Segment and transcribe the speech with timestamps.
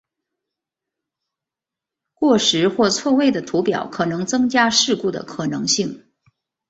[2.15, 6.05] 过时或错位的图表可能增加事故的可能性。